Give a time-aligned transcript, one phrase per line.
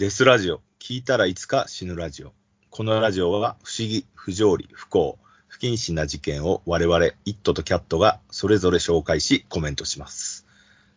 [0.00, 2.32] デスラジオ、聞いたらいつか死ぬラジオ。
[2.70, 10.46] このラジオは不思議、不条理、不幸、不謹慎な事件を我々、イットとキャットがそれぞれ紹介しコメントします。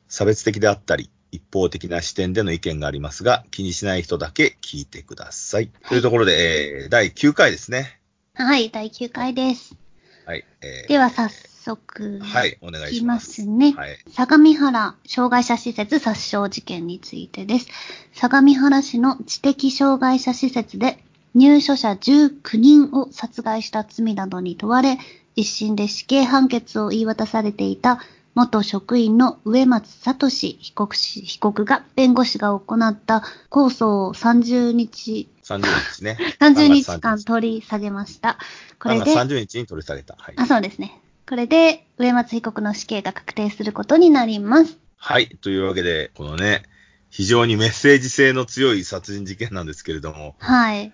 [0.07, 5.69] 差別的であったり、一方的な視点での意見がありますが、気にしない人だけ聞いてください。
[5.89, 7.99] というところで、えー、第9回ですね。
[8.35, 9.75] はい、第9回です。
[10.25, 10.45] はい。
[10.61, 11.52] えーでは早速、
[12.19, 13.33] はい、お願いいきまします。
[13.43, 13.73] すね。
[13.75, 13.97] はい。
[14.11, 17.67] 相模原障害者施設殺傷事件についてです。
[18.13, 21.03] 相模原市の知的障害者施設で
[21.33, 24.97] 入所者19人を殺害した罪などに問われ、
[25.35, 27.99] 一審で死刑判決を言い渡されていた
[28.35, 35.61] 元職員の植松聡被告し被告が弁護士が行った控訴を30日、30
[35.95, 36.17] 日ね。
[36.39, 38.37] 30日3間月取り下げました。
[38.79, 40.15] これ3で月、30日に取り下げた。
[40.17, 40.35] はい。
[40.37, 40.99] あ、そうですね。
[41.27, 44.77] これで、植松被告の死刑が確定することになります。
[44.97, 45.29] はい。
[45.41, 46.63] というわけで、このね、
[47.09, 50.91] 非常にメッセージ性の強い殺人事件なんですけれども、はい。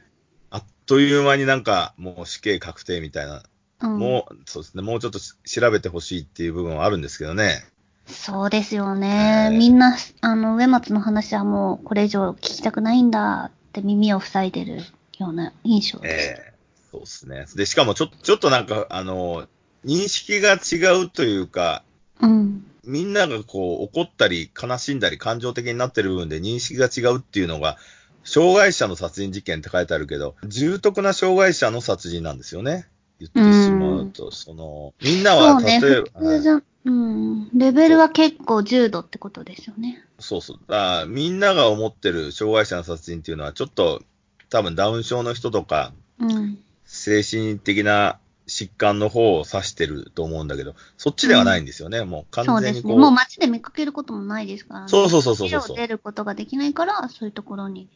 [0.52, 3.44] あっという間になんかもう死刑確定みたいな、
[3.82, 7.64] うん、もう、そうですね、もうちょっとし調べてほしいっていう部分はあるんですけどね。
[8.06, 9.50] そうですよね。
[9.52, 14.82] えーみんな、あの、植松の話はもうこれ以上聞きたくないんだって耳を塞いでる
[15.18, 16.28] ような印象です。
[16.28, 16.60] ええ
[16.92, 17.46] そうですね。
[17.56, 19.48] で、しかもちょ、ちょっとなんか、あの、
[19.86, 21.84] 認識が違うというか、
[22.22, 22.66] うん。
[22.86, 27.78] みんながこう怒ったり悲しんだり感情的になってる部分で認識が違うっていうのが、
[28.24, 32.88] 障害者の殺人事件って書いてあるけど、重篤な障害者の殺人なんですよね。
[33.20, 35.62] 言ってしまうと、その、みんなは。
[35.62, 37.50] 例えば、普通じゃ、うん。
[37.58, 40.04] レベルは結構重度ってことですよね。
[40.20, 41.08] そうそう。
[41.08, 44.02] みんなが思ってる障害者の殺人っていうのは、ちょっと
[44.50, 46.58] 多分ダウン症の人とか、うん。
[46.86, 52.04] 精神的な疾患の方を指してると思うんだけど、そっちではないんですよね。
[52.04, 52.94] もう完そうですね。
[52.94, 54.88] もう街で見かけることもないですからね。
[54.88, 57.90] そうそうそうそうそう出ることができないから、そういうところに。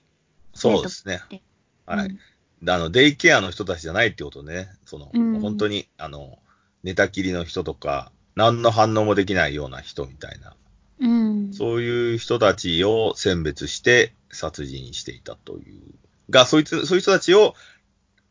[0.53, 1.21] そうですね。
[1.29, 1.41] で
[1.85, 2.05] はい。
[2.07, 2.19] うん
[2.63, 4.69] であの、デイケアの人たちじゃないってことね。
[4.85, 6.39] その、うん本当に、あの、
[6.83, 10.55] 寝たきりの人とか、何の反応もできないような人みたいな、
[10.99, 11.53] うん。
[11.53, 15.81] そういう人たちを選別して殺人していたという。
[16.30, 17.53] が、そいつ、そういう人たちを、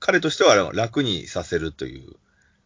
[0.03, 2.17] 彼としては楽にさせるという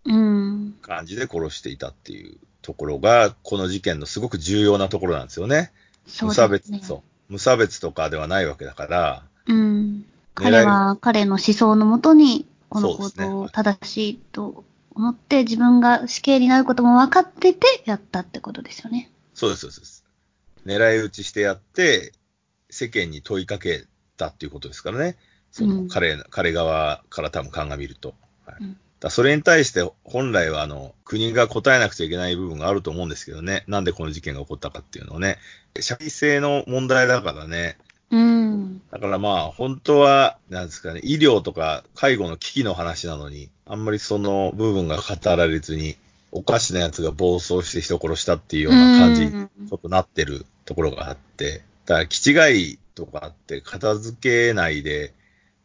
[0.06, 0.74] うん。
[0.80, 5.70] 感じで殺していたっていうところが、この事件のすごく重要なところなんですよね。
[6.06, 6.72] そう無差別。
[6.78, 7.32] そう。
[7.32, 10.06] 無差別とかではないわけだから、うん。
[10.34, 14.64] 彼は彼の思想のもとに、この行動を正しいと
[14.94, 19.10] 思って、自分が死刑になることも分かっててやったってことですよね。
[19.34, 20.04] そうです、そうです。
[20.64, 22.12] 狙い撃ちしてやって、
[22.70, 23.84] 世間に問いかけ
[24.16, 25.16] たっていうことですからね。
[25.56, 28.14] その、うん彼、彼側から多分鑑みると。
[28.44, 33.62] はいうんだそれに対して、本来は、あの、国が答えなくちゃいけない部分があると思うんですけどね。
[33.66, 35.36] なんでこの事件が起こったかっていうのをね。
[35.80, 37.76] 社会性の問題だからね。
[38.10, 38.80] うん。
[38.90, 45.96] だからまあ、本当は、なんですかね、医療とか介護の危機の話なのに、あんまりその部分が語られずに、
[46.32, 55.12] おかしなやつが暴走して人殺したっていうような感じにうんちょっとなってるところがあって、だから、気違いとかって片付けないで、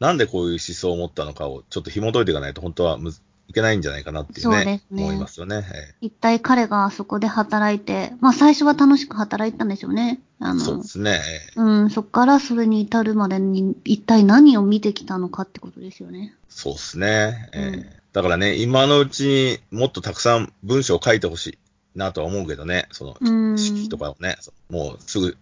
[0.01, 5.63] なんでこういう思想を持ったのかをちょっと紐解いていかないと本当はむずいけないんじゃないかなっていうね、ね思いますよね。
[5.73, 10.19] え一体彼があそこで働いて、まあ最初は楽しく働いてたんでしょうね。
[10.39, 11.11] あえそうので、すね。
[11.11, 16.33] ええうん、そっからそれに至るまでに一体何を見てきたのかってことですよね。
[16.49, 17.49] そうですね。
[17.53, 21.57] ええうんだからね、今のうちにもっとたくさん文章を書いてほしい
[21.95, 23.57] なとは思うけどね、その、うん。
[23.57, 24.35] 式とかをね、
[24.69, 25.37] もうすぐ、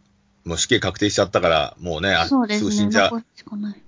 [0.49, 2.69] もう死刑確定しちゃったから、もうね、あそうですすね。
[2.69, 3.23] ぐ死んじゃう。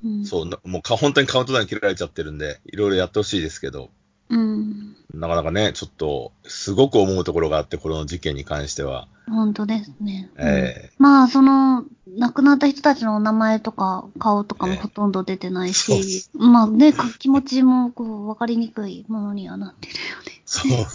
[0.03, 0.25] うん。
[0.25, 3.89] そう、なもうか本当にカウントダウン切られちゃってるんで、いろいろやってほしいですけど、
[4.29, 4.95] うん。
[5.13, 9.07] なかなかね、ちょっと、すごく思うところがあって、この事件に関しては。
[9.27, 10.29] 本当ですね。
[10.37, 11.83] うんええまあ、その、
[12.17, 20.41] 亡くなった人たちのお名前とか顔とかもええほとんど出てないそうっし、まあね、か気持ちもこう、わかりにくいものにはなってるよね。
[20.45, 20.87] そう。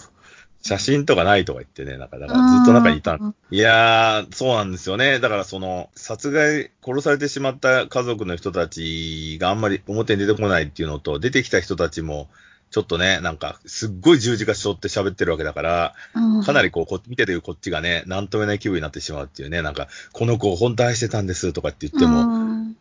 [0.67, 5.21] 写真とかないとか言ってね、なんか、だからずっと中にいたうんいやー、そうなんですよね。
[5.21, 12.29] だからその、殺害、殺されてしまった家族の人たちがあんまり表に出てこないっていうのと、出てきた人たちも、
[12.71, 16.43] ちょっとね、なんか、すっごい十字架しょって喋ってるわけだから、うん。
[16.43, 22.77] かなりこう、こ見ててるこっちがね、なんとも言えない気分になってしまうっていうね、なんか、この子を本当愛してたんですとかって言っても、うん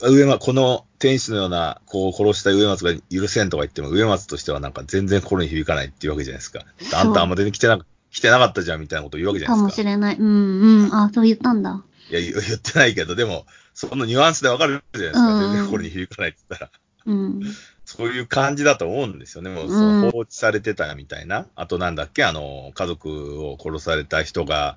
[0.00, 6.64] 上松、この天使のような子を殺した上松が許せんとか言っても、上松としてはなんか全然心に響かないっていうわけじゃないですか。
[6.94, 7.78] あんたあんま出てきてな
[8.10, 9.82] 来てなかったじゃんみたいなこと言うわけじゃかないですか。
[9.82, 10.16] もしれない。
[10.16, 10.94] うんうん。
[10.94, 11.84] あ、そう言ったんだ。
[12.10, 15.34] いや、言言ってないけど、でも、そのニュアンスでわかるじゃないですか。
[15.34, 16.70] うん全然心に響かないって言ったら。
[17.06, 17.40] うん。
[17.84, 19.50] そういう感じだと思うんですよね。
[19.50, 21.46] もう、うんその放置されてたみたいな。
[21.54, 24.76] あとなんだっけ、あの、家族を殺された人が、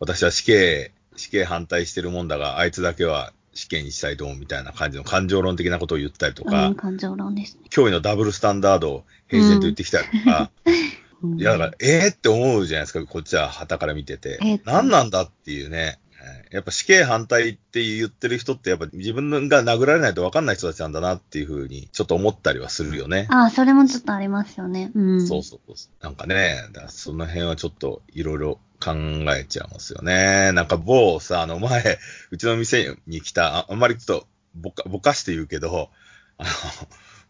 [0.00, 7.62] 私は死刑、死刑反対してるもんだが、あいつだけは死刑にしたいと思うみたいな感じの感情論的なことを言ったりとうか、ん、感情論ですね。
[7.70, 10.74] 脅威のダブルスタンダードを平然と言ってきたりとか、うん
[11.38, 14.38] いや、だから、えーって思うじゃないですか、こっちは旗から見てて。
[14.42, 16.00] えー何なんだっていうね。
[16.22, 23.26] えーやっぱ死刑反対って言ってる人って、やっぱ自分が殴られないと分かんない人たちなんだなっていうふうに、ちょっと思ったりはするよね。
[23.30, 24.92] ああ、それもちょっとありますよね。
[24.94, 25.26] うん。
[25.26, 26.04] そうそうそう。
[26.04, 26.58] なんかね、
[26.88, 28.92] その辺はちょっといろいろ考
[29.34, 30.52] えちゃいますよね。
[30.52, 31.98] なんか某さ、あの前、
[32.30, 35.88] うちの店に来た、ああんまりちょっとぼか、ぼかして言うけど、
[36.36, 36.50] あの、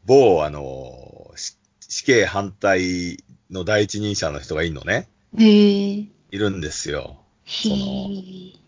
[0.04, 1.56] 某、あの、し
[1.88, 5.08] 死刑反対の第一人者の人がいるのね。
[5.38, 5.94] へえ。
[5.98, 7.18] いるんですよ。
[7.44, 8.61] へえ。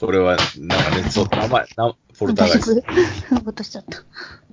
[0.00, 2.82] これは、なんかね、そう、名前、なポルターガイス。
[3.28, 4.02] ふんごとしちゃった。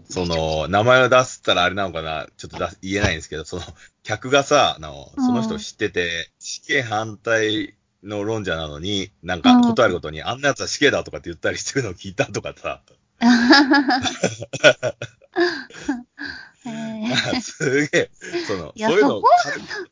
[0.09, 3.61] その、名前を出すったらあれなのかな、ちょっと言えないんですけど、その、
[4.03, 12.81] 客がさ、あの、その人を知ってて、死刑反対の論者なのに、なんか、うんことあるごとに、あんな奴は死刑だとかって言ったりしてるのを聞いたとかさ、
[17.41, 18.11] すげえ、
[18.47, 19.91] その、そういうの軽く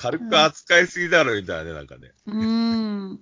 [0.00, 2.12] 軽く扱いすぎだろ、みたいなね、なんかね。
[2.26, 2.34] うー
[3.14, 3.20] ん。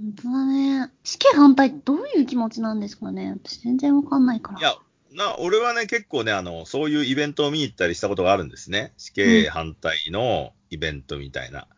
[0.00, 0.92] 本当だね。
[1.04, 4.58] 死刑反対ってどういう気持ちなんですかね私全然わかんないから。
[4.58, 4.74] いや、
[5.12, 8.92] な、俺はね、結構ね、あの、そういうイベントを見に行ったりしたことがあるんですね。
[8.96, 11.68] 死刑反対のイベントみたいな。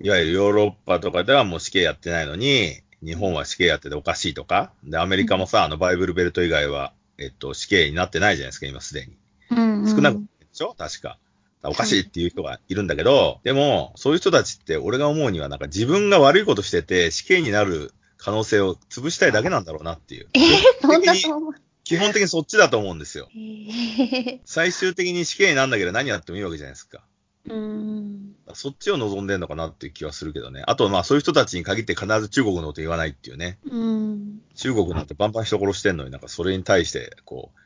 [0.00, 4.72] いわゆるヨーロッパとかではもう死刑やってないのに、日本は死刑やってておかしいとか。
[4.84, 9.16] で、アメリカもさ、あの、バイブルベルト以外は、えっと、死刑になってないじゃないですか、今すでに。
[9.50, 9.88] うん、うん。
[9.88, 10.74] 少なくでしょ？
[10.76, 11.18] 確か。
[11.64, 20.28] おかしいっていう人がいるんだけど、でも、そういう人たちって俺が思うにはなんか自分が悪いことしてて死刑になる可能性を潰したいだけなんだろうなっていう。
[20.34, 20.42] えー、
[20.80, 21.54] そんなと思う？
[21.84, 23.28] 基本的にそっちだと思うんですよ。
[23.30, 24.40] へえ。
[24.44, 27.02] 最終的に死刑になんだけど何やってもいいわけじゃないですか。
[27.46, 28.34] うーん。
[28.54, 30.62] そっちを望んでんのかなっていう気はするけどね。
[30.66, 33.58] あと、まあそういう人たちに限って必ず中国のこと言わないっていうね。
[33.64, 34.40] うん。
[34.54, 37.58] 中国なんてバンバン人殺してんのになんかそれに対して、こう、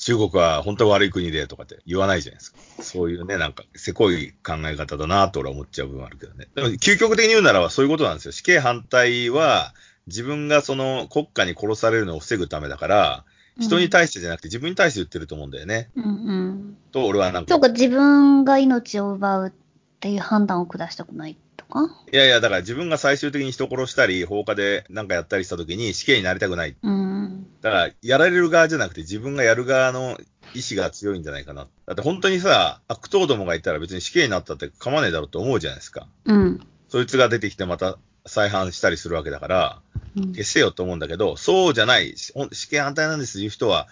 [0.00, 2.58] 中国は本当は悪い国でとかって言わないじゃないですか。
[2.82, 6.48] そういうね、なんか、せこい考え方だなと俺は思っちゃう部分あるけどね。
[6.54, 8.32] でも、究極的に言うならばそういうことなんですよ。
[8.32, 9.74] 死刑反対は、
[10.06, 13.24] 自分がその国家に殺されるのを防ぐためだから、
[13.58, 15.90] 人に対してじゃなくて自分に対して言ってると思うんだよね。
[15.94, 16.76] うんうん。
[16.92, 19.52] と、俺はなんかそう、か、自分が命を奪うっ
[20.00, 21.88] ていう判断を下したくないとか？
[22.12, 26.76] いやいや、だから自分が最終的に人殺したり、放火でなんかやったりした時に死刑になりたくない。
[26.82, 27.46] うん。
[27.62, 30.18] だから、やられる側じゃなくて自分がやる側の
[30.54, 31.68] 意志が強いんじゃないかな。
[31.86, 36.06] だって本当にさ、悪党どもがいたら別に死刑になったって構わねえだろうと思うじゃないですか。
[36.26, 36.60] うん。
[36.88, 39.82] そいつが出てきてまた再犯したりするわけだから、
[40.16, 42.32] うん消せよと思うんだけど、そうじゃない、死
[42.68, 43.86] 刑反対なんですっていう人は、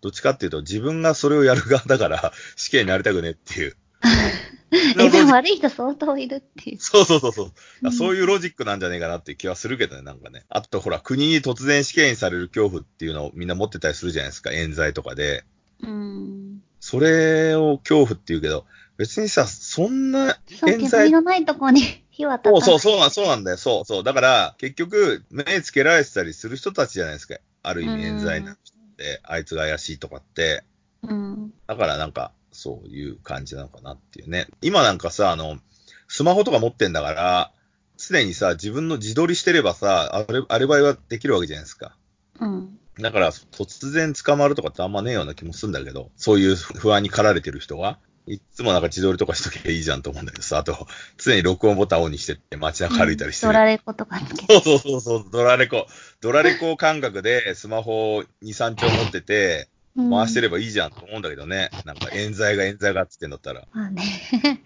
[0.00, 3.76] どっちかっていうと自分がそれをやる側だから死刑になりたくねえっていう。
[4.98, 6.78] え、でも悪い人相当いるっていう。
[6.80, 7.50] そうそうそうそ
[7.82, 7.92] う。
[7.92, 10.44] そういうロジックなんじゃねえかなっていう気はするけどね、なんかね。
[10.48, 15.44] あとほら、国に突然死刑にされる恐怖っていうのをみんな持ってたりするじゃないですか、冤罪とかで。
[15.82, 16.62] うん。
[16.78, 18.64] それを恐怖っていうけど、
[18.96, 22.60] 別にさ、そんなそう、冤罪煙のないとこに火は立た。
[22.60, 23.56] そうそう、そうなん、そうなんだよ。
[23.56, 24.04] そうそう。
[24.04, 27.36] だから、結局、目つけられてたりする人たちじゃないですか。
[27.62, 30.64] ある意味、冤罪な人って、あいつが怪しいとかって。
[31.02, 31.52] うん。
[31.66, 34.46] だからなんか、そういう感じなのかなっていうね。
[34.60, 35.58] 今なんかさ、あの、
[36.08, 37.52] スマホとか持ってんだから、
[37.96, 41.96] 常にさ、自分の自撮りしてればさ、あれ、あればいはできるわけじゃないですか。
[42.38, 42.78] うん。
[42.98, 50.86] だから、突然捕まるとかってあんまねえような気もするんだけど、そういう不安に駆られてる人は、いっつもなんか自撮りとかしとけばいいじゃんと思うんだけどさ、あと、
[51.16, 53.54] 常に録音ボタンオンにしてって街中歩いたりしてる。
[53.54, 54.60] ドラレコとかつけて。
[54.60, 55.86] そうそうそうそう、ドラレコ。
[56.20, 61.70] ドラレコ感覚でスマホを2、3丁持ってて、回してればいいじゃんと思うんだけどね。
[61.84, 63.66] なんか冤罪が冤罪がっつってんだったら。
[63.72, 64.02] まあね。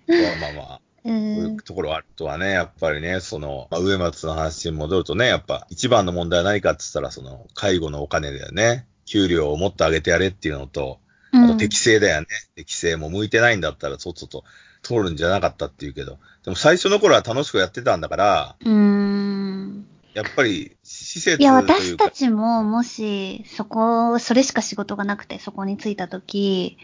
[0.06, 0.80] まあまあまあ。
[1.04, 1.08] う。
[1.08, 8.86] こういうんところあるとはね、やっぱりね、その、まあ、上松の話に戻るとね、やっぱ一番の問題は何かって言ったら、その、介護のお金だよね。
[9.06, 10.98] 給料をもっと上げてやれっていうのと、
[11.32, 12.26] あと適正だよね。
[12.54, 14.44] 適正も向いてないんだったら、そっそと
[14.82, 16.18] 通るんじゃなかったっていうけど。
[16.44, 19.86] でも最初の頃は楽しくやってたんだから、うーん。
[20.14, 21.52] やっぱり施設いや。
[21.52, 26.78] 私たちも、もし、そこ、それしか仕事がなくて、そこに着いたとき、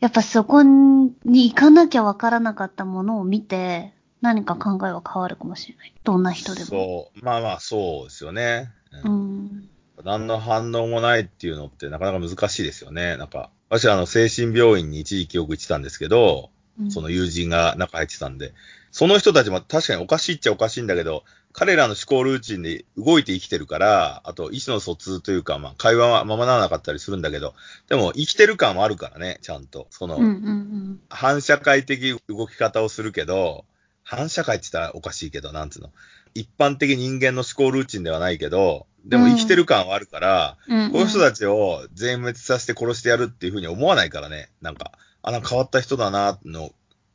[0.00, 5.94] やっぱそこに行かなきゃわからなかったものを見て、何か考えは変わるかもしれない。
[6.02, 6.66] どんな人でも。
[6.66, 7.24] そう。
[7.24, 8.72] まあまあ、そうですよね。
[9.04, 9.68] ううんん。
[10.04, 13.16] 何の反応もないっていうのってなかなか難しいですよね。
[13.16, 18.54] なんか、私はあの、精神病院に一時期よく行ってたんですけど、うんその友人が中入ってたんで、
[18.90, 27.54] その人たちも確かにおかしいっちゃおかしいんだけど、彼らの思考ルーチンで動いて生きてるから、あと意思の疎通というか、まあ会話はままならなかったりするんだけど、
[27.88, 29.86] でも生きてる感はあるからね、ちゃんと。
[29.90, 33.64] その、うんうん反社会的動き方をするけど、
[34.02, 35.90] 反社会って言ったらおかしいけど、なんつうの。
[36.34, 44.50] 一般的人間の思考ルーチンではないけど、でも生きてる感はあるから、うんうんこういう人たちを全滅させて殺してやるっていうふうに思わないからね。
[44.60, 44.92] なんか、
[45.22, 46.70] あ、なんか変わった人だな、の、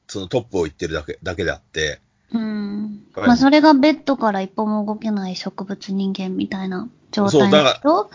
[0.08, 2.02] そのトップを言ってるだけ、だけであって。
[2.34, 3.04] うん。
[3.14, 8.10] はいまあ、それがベッドから一歩も動けない植物人間みたいな状態の人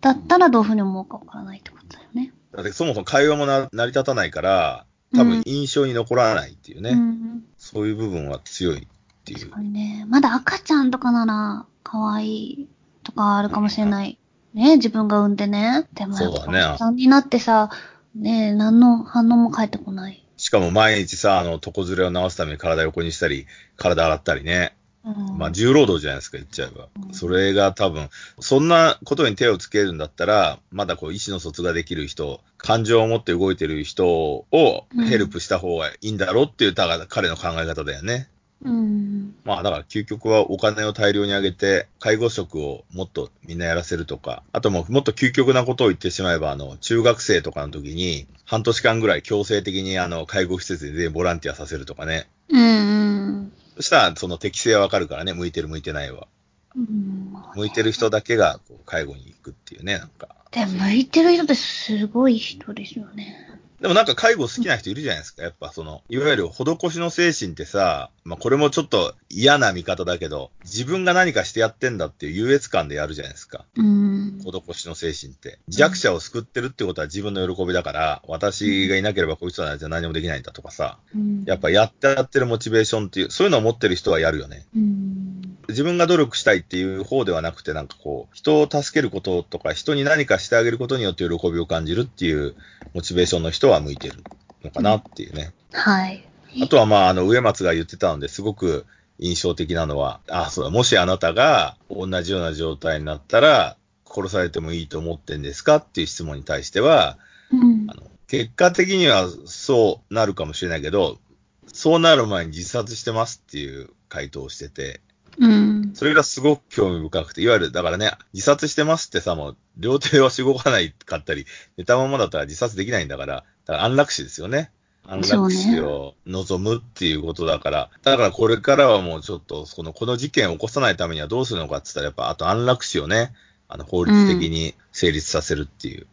[0.00, 2.32] だったらどういうふうに思うかわからないってことだよね。
[2.52, 6.90] だってそもそも会話もな成り立たないから、多分印象に残らないっていうね。
[6.90, 7.44] うん。
[7.58, 8.86] そういう部分は強いっ
[9.24, 9.52] ていう確。
[9.52, 10.04] かにね。
[10.08, 12.68] まだ赤ちゃんとかなら、可愛い
[13.02, 14.18] とかあるかもしれない。
[14.54, 15.86] ね、自分が産んでね。
[15.94, 17.70] でもそうだねおっさんになってさ、
[18.14, 20.25] ね、何の反応も返ってこない。
[20.46, 24.76] しかも毎日さ、あの、床ずれを直すために体横にしたり、体洗ったりね。
[25.04, 25.38] うん。
[25.38, 26.86] まあ、重労働じゃないですか、言っちゃえば。
[27.08, 38.28] うんそれが多分、そんなことに手をつけるんだったら、まだこう、意思の疎通ができる人、感情を持って動いてる人をヘルプした方がいいんだろうっていう、たが彼の考え方だよね。
[38.64, 39.34] うん。
[39.44, 52.28] まあ、だから究極はお金を大量に上げて、介護職をもっとみんなやらせるとか、あともうもっと究極なことを言ってしまえば、あの、中学生とかの時に、半年間ぐらい強制的にあの、介護施設でボランティアさせるとかね。
[52.48, 52.60] うん。
[52.60, 53.52] うん。
[53.76, 56.26] そしたら、その適性はわかるからね、向いてる向いてないは。
[56.74, 57.32] うん。
[57.54, 60.28] 向いてる人だけがこう介護に行くっていうね、なんか。
[60.50, 63.45] で、向いてる人ってすごい人ですよね。
[63.80, 65.42] でもなんか介護好きな人いるじゃないですか。
[65.42, 73.66] やっぱその、いわゆる施しの精神ってさ、まあこれもちょっと嫌な見方だけど、自分が何かしてやってんだっていう優越感でやるじゃないですか。
[73.76, 74.38] うん。
[74.40, 75.58] 施しの精神って。
[75.68, 84.66] 弱者を救ってるってことは自分の喜びだから、私がいなければこいつはじゃ何もできないんだとかさ、うんやっぱやってやってるモチベーションっていう、そういうのを持ってる人はやるよね。
[84.74, 85.42] うん。
[85.76, 92.54] 自分が努力したいっていう方ではなくて、なんかこう、人を助けることとか、人に何かしてあげることによって喜びを感じるっていう
[92.94, 94.24] モチベーションの人は向いてる
[94.64, 95.52] のかなっていうね。
[95.72, 96.26] はい。
[96.62, 98.86] あとはまあ、あの、植松が言ってたのですごく
[99.18, 107.18] 印象的なのは、あ、そうだ、もしあなたが同じような状態になったら、殺されてもいいと思ってんですかっていう質問に対しては、
[107.52, 107.94] うんあ。
[107.94, 111.18] の、結果的にはそうなるかもしれないけど、
[111.66, 115.02] そうなる前に自殺してますっていう回答をしてて、
[115.38, 115.90] うん。
[115.94, 124.70] それがすごく興味深くて、いわゆる、だからね、自殺してますってさ、もう、両手はしごかないかったり、寝たままだったら自殺できないんだから、だから安楽死ですよね。
[125.04, 133.32] 安楽死を望むっていうことだから、だからこれからはもうちょっと、この、この事件を起こさないためにはどうするのかって言ったら、やっぱ、あと安楽死をね、
[133.68, 136.06] あの、法律的に成立させるっていう。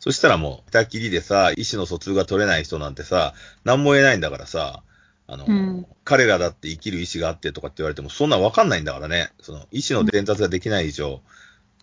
[0.00, 4.82] そしたらもう、二切りでさ、意思の疎通が取れない人なんてさ、何も言えないんだからさ、
[5.28, 9.30] あの、うん彼らだって生きる意思があってとかって言われても、そんなんわかんないんだからね。
[9.42, 11.20] その、意思の伝達ができない以上、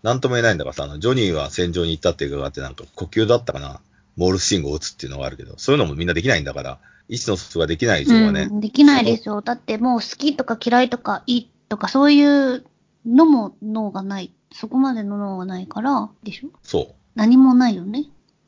[0.01, 3.81] なんとも言えないんだからさ、あの、ジョニーは戦場に行ったっていうかがあって、なんか呼吸だったかな。
[4.17, 9.41] モールス信号を打つっていうのがあるけど、そういうのもみんなできないんだから、意思の疎通ができない以上はね、うん、できないですよ。
[9.41, 12.65] だってもう好きとか嫌いとかいいとかそういう
[13.05, 14.31] のも脳がない。
[14.51, 16.95] そこまでの脳がないから、でしょそう。
[17.15, 18.05] 何もないよね。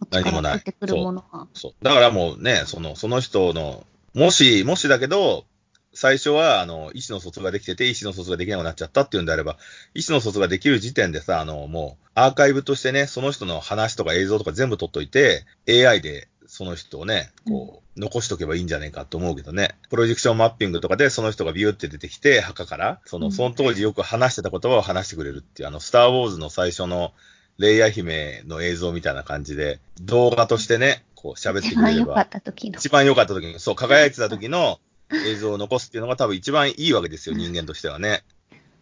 [0.10, 1.48] 何もないら出てくるものが。
[1.54, 1.74] そう。
[1.82, 3.86] だからもうね、その、その人の、
[4.18, 5.46] もし、もしだけど、
[5.94, 9.58] 最初は、あの、意思の疎通ができてて、意思の疎通ができなくなっちゃったっていうんであれば、
[9.94, 19.76] 意思の疎通ができる時点でさ、あの、もう、アーカイブとしてね、その人の話とか映像とか全部撮っといて、AI でその人をね、こう、残しとけばいいんじゃねえかと思うけどね。
[19.92, 27.14] プロジェクションマッピングとかでその人がビューって出てきて、墓から、その、うんその当時よく話してた言葉を話してくれるっていう、あの、スターウォーズの最初の、
[27.60, 32.30] レイヤ姫の映像みたいな感じで、動画としてね、こう喋ってくれれば一番良かっ。
[32.30, 32.78] た時の。
[32.78, 34.80] 一番良かった時に、そう、輝いてた時の
[35.12, 38.24] 映像を残すっていうのが多分一番いいわけですよ、人間としてはね。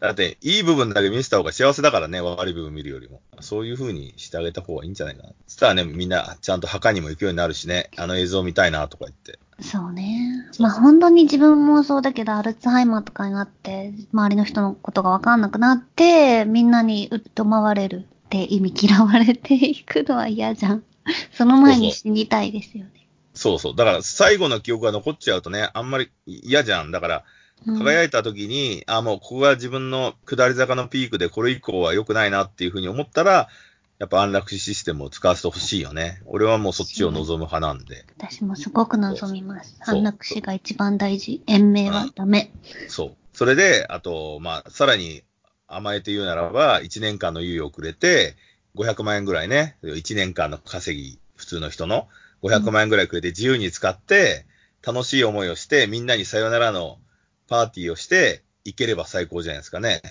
[0.02, 3.22] だって、いい部分だけ見せた方が幸せだからね、悪い部分見るよりも。
[3.40, 5.30] そういう風にしてあげた方がいいんじゃないかな。
[5.48, 9.40] そしたらね、みんなちゃんと墓にも行くようになるしね、あの映像見たいなとか言って。
[9.62, 10.50] そうね。
[10.60, 20.84] まあ本当に自分もそうだけど、アルツハイマーとかになって、周りの人のことがわかんなくなって、みんなに疎まわれるって意味嫌われていくのは嫌じゃん。
[21.34, 23.08] その前に死にたいですよね。
[23.34, 23.76] そうそう。
[23.76, 26.92] だから最後の記憶が残っちゃうとね、あんまり嫌じゃん。
[26.92, 27.26] だから、うん
[27.66, 33.48] 輝いた時に、あ、もうここが自分の下り坂のピークでこれ以降は良くないなっていうふうに思ったら、
[33.98, 36.22] やっぱ安楽死システムを使わせてほしいよね。
[36.26, 38.06] 俺はもうそっちを望む派なんで。
[38.18, 39.78] 私もすごく望みます。
[39.80, 41.42] 安楽死が一番大事。
[41.48, 42.52] 延命はダメ。
[42.90, 43.16] そう。
[43.34, 45.24] それで、あと、まあ、さらに
[45.68, 48.36] 甘えて言うならば、1年間の猶予をくれて、
[48.76, 52.08] 500万円ぐらいね、1年間の稼ぎ、普通の人の
[52.44, 54.46] 500万円ぐらいくれて自由に使って、
[54.86, 57.00] 楽しい思いをして、みんなにさよならの
[57.48, 60.02] パーティーをして、行ければ最高じゃないですかね。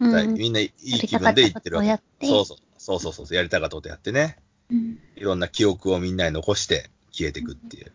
[0.00, 1.88] うんみんないい気分で行ってるわけ。
[1.88, 2.58] やりたかったことをやってそうそう。
[2.78, 3.36] そうそうそう。
[3.36, 4.36] やりたかったことやってね。
[4.70, 7.92] うんいろんな記憶をみんなに残して消えていくっていう。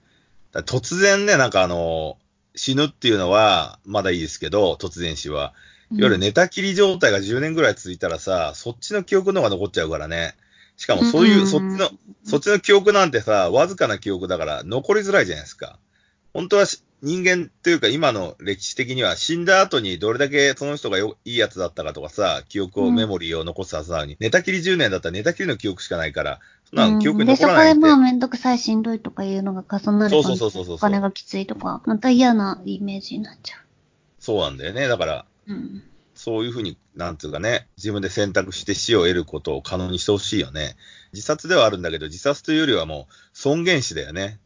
[0.54, 2.18] 突然ね、なんかあの、
[2.56, 5.54] 死ぬっていうのはまだいいですけど、突然死は。
[5.96, 10.36] いわゆる寝たきり状態が10年ぐらい続いたらさ、そっちの記憶の方が残っちゃうからね。
[10.76, 11.90] しかもそういう、うんそっちの、
[12.24, 15.80] そっちの記憶なんてさ、わずかな記憶だから残りづらいじゃないですか。
[16.34, 27.82] 本当はし人間っていうか今の歴史的には死んだ後にどれだけその人がよいいやつだったかとかさ、記憶を、うんメモリーを残すはずなのに、寝たきり10年だったら寝たきりの記憶しかないから、そんなうんの記憶に残らないんで。
[27.82, 33.58] こでまあめんどくさい、しんどいとかいうのが重なるとそうそうそうそうそうお金がきついとか、また嫌なイメージになっちゃ
[34.20, 34.88] そうなんだよね。
[34.88, 35.54] だから、う。
[35.54, 35.84] うん。
[36.16, 40.76] そういうふうに、なんつうかね、自分で選択して死を得ることを可能にしてほしいよね。
[41.12, 44.40] 自殺ではあるんだけど、自殺というよりはもう尊厳死だよね。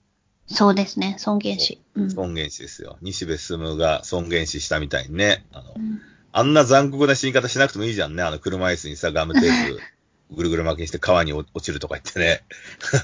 [0.48, 1.82] そうですね、尊厳死。
[1.96, 2.12] うん。
[2.12, 2.98] 尊厳死ですよ。
[3.02, 5.46] 西部進が尊厳死したみたいにね。
[5.52, 6.02] あの、うん
[6.38, 8.22] あんな残酷な死に方しなくてもいいじゃんね。
[8.22, 9.80] あの、車椅子にさ、ガムテープ、
[10.36, 12.44] ぐるぐる巻きにして川に落ちるとか言ってね。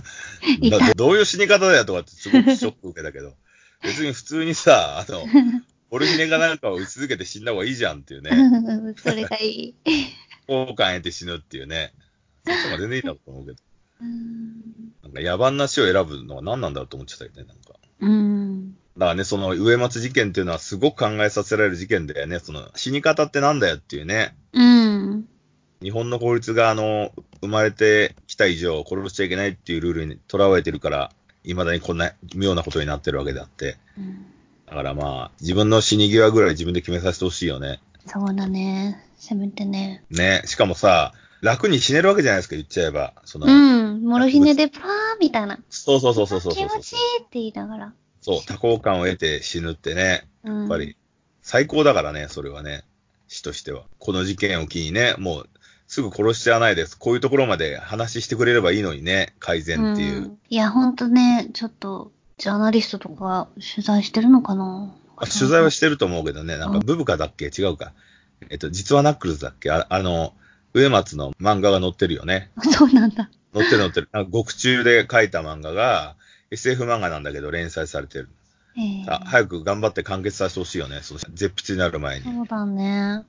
[0.95, 3.33] どういう死に方だよとかってすごくショック受けたけど。
[3.81, 5.25] 別に普通にさ、あの、
[5.93, 8.31] オルヒネかなんかを打ち続けて死んだ方がいいじゃんっていうね。
[8.97, 9.75] それがいい。
[10.47, 11.93] 後悔得て死ぬっていうね。
[12.47, 13.57] そっちの方が全然いいなと思うけど。
[14.01, 17.79] うんなんか野蛮な死を選ぶのは何なんだろうと思っちゃったよね、なんか。
[17.99, 18.71] うん。
[18.97, 22.39] だからね、その植松事件っていうのはすごく考えさせられる事件だよね。
[22.39, 24.35] その死に方ってなんだよっていうね。
[24.51, 25.27] うん。
[25.83, 31.11] 日本の法律があの、生まれてきた以上殺しちゃいけないっていうルールにとらわれてるから、
[31.43, 33.77] 未だにこんな妙なことになってるわけであって。
[33.95, 34.25] うん
[34.67, 37.81] だからまあ、自分の死に際ぐらい自分で決めさせてほしいよね。
[38.05, 39.03] そうだね。
[39.17, 40.03] せめてね。
[40.09, 40.41] ね。
[40.45, 43.13] しかもさ、楽に死ねるわけじゃないですか、言っちゃえば。
[43.25, 44.03] その、うん。
[44.03, 44.83] モルヒネでパー
[45.19, 45.59] みたいな。
[45.69, 47.93] そうそうそうそうそうそう気持ちいいって言いながら。
[48.21, 50.27] そう、多幸感を得て死ぬってね。
[50.43, 50.95] ややっぱり、
[51.41, 52.83] 最高だからね、それはね。
[53.27, 53.83] 死としては。
[53.99, 55.49] この事件を機にね、もう、
[55.87, 56.97] すぐ殺しちゃわないです。
[56.97, 60.21] こういうところまで話してくれればいいのにね、改善っていう。
[60.21, 62.11] んいや、ほんとね、ちょっと、
[62.43, 64.93] ジャーナリストとか取材してるのかな？
[65.15, 67.45] あ取材はしてると思うけどね、なんか、ブブカだっけ？
[67.45, 67.93] 違うか。
[68.49, 69.71] えっと、実はナックルズだっけ？
[69.71, 70.33] ああの、
[70.73, 72.51] 植松の漫画が載ってるよね。
[72.71, 73.29] そうなんだ。
[73.53, 74.09] 載ってる載ってる。
[74.11, 76.15] なんか獄中で書いた漫画が、
[76.51, 78.29] SF 漫画なんだけど連載されてる。
[78.75, 80.99] ええあ早く頑張って完結させてほしいよね。
[81.01, 82.29] その絶筆になる前に。
[82.29, 83.23] いそうだね。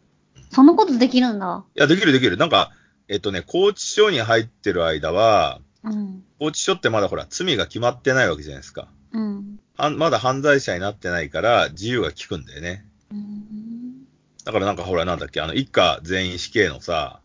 [0.50, 1.62] そんなことできるんだ。
[1.74, 2.37] や、できるできる。
[2.37, 2.72] なんか、
[3.09, 6.24] えっとね、拘置所に入ってる間は、うん。
[6.38, 8.88] 拘置所ってまだほら、罪が決まってないわけじゃないですか。
[9.14, 9.61] うん。
[9.77, 12.85] はんまだ犯罪者になってないから、自由が利くんだよね。
[13.11, 14.07] うん。
[14.44, 17.20] だからなんかほら、なんだっけ、あの、一家全員死刑のさ、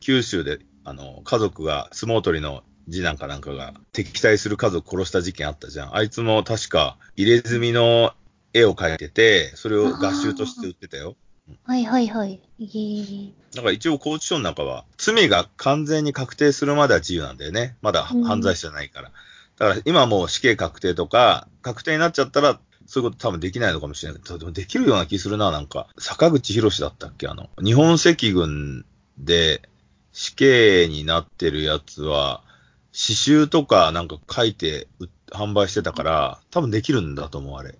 [0.00, 5.96] 九州で、あの、家族が、相撲取りの次男かなんかが、敵対する家族殺した事件あったじゃん。
[5.96, 8.12] あいつも確か、入れ墨の
[8.52, 11.16] 絵を描いてて、それを合集として売ってたよ。
[11.64, 12.40] はいはいはい。
[13.54, 17.76] だから一応拘置所の中は、罪が完全に確定するまでは自由なんだよね。
[17.82, 19.12] まだうん犯罪者じゃないから。
[19.58, 25.88] だから今もう死刑確定とか、確定になっちゃったら、そういうこと多分できないのかもしれないけど、でもできるような気するな、なんか。
[25.98, 27.28] 坂口博だったっけ？
[27.28, 28.84] あの、日本赤軍
[29.16, 29.62] で
[30.12, 32.42] 死刑になってるやつは、
[32.92, 34.86] 刺繍とかなんか書いて
[35.30, 37.78] 販売してたから、多分できるんだと思う、あれ。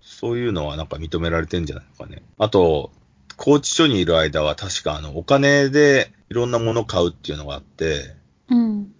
[0.00, 2.22] そういうのはなんか認められてんじゃないのかね。
[2.38, 2.92] あと、
[3.36, 8.14] 拘置所にいる間は確かあの、お金でいろんなもの買うっていうのがあって、
[8.48, 8.93] うん。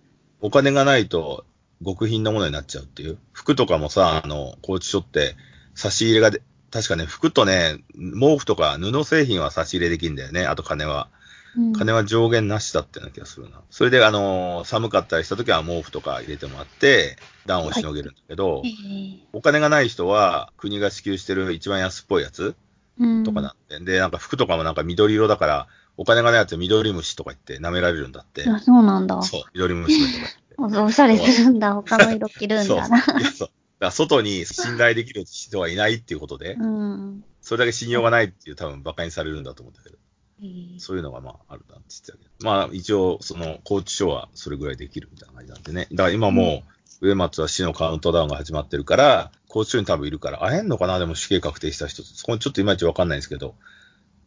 [0.45, 1.47] お金がないと
[1.83, 3.17] 極貧なものになっちゃうっていう。
[3.33, 5.37] 服とかもさ、あの、拘置所って
[5.75, 7.79] 差し入れがで、確かね、服とね、
[8.21, 10.45] 毛布とか布製品は差し入れできるんだよね。
[10.45, 11.09] あと金は。
[11.57, 13.63] うん金は上限なしだったような気がするな。
[13.71, 22.57] それであの、寒かったりした時は毛布とか入れてもらって、暖をしのげるんだけど、ええお金がない人は国が支給してる一番安っぽいやつ
[22.99, 23.25] うん。
[23.25, 23.79] とかなって。
[23.79, 28.49] で、なんか服とかもなんか緑色だから、お金がないやつは緑虫とか言って舐められるんだって。
[28.49, 29.23] あ、そうなんだ。
[29.23, 30.13] そう、緑虫とか
[30.59, 30.79] 言って。
[30.81, 31.75] おおしゃれするんだ。
[31.75, 32.77] 他の色着るんそう。
[32.77, 32.99] だな。
[32.99, 33.51] いやそう。
[33.81, 37.25] だ外に信頼できる人はいないっていうことで、うん。
[37.41, 39.97] それだけ信用がないっていう多分馬鹿にされるんだと思うんだけど、
[40.43, 42.31] ええそういうのがまああるなって言ってたけど。
[42.41, 45.89] まあ一応、その、拘置所はそれぐらいできるみたいな感じなんでね。
[45.93, 46.63] だから今も
[47.03, 50.99] う、上松は死のカウントダウンが始まってるから、拘置所に多分いるから、会えんのかな？
[50.99, 52.03] でも死刑確定した人。
[52.03, 53.55] そこにちょっといまいちわかんないんですけど、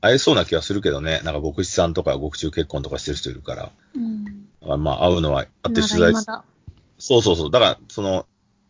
[0.08, 1.22] 会えそうな気がするけどね。
[1.24, 3.72] なんか牧師さんとか獄中結婚とかしてる人いるから。
[3.96, 4.26] うん。
[4.26, 6.14] だからまあ会うのは、会って取材。
[7.00, 7.52] そうそうそう。
[7.52, 8.26] だから、その、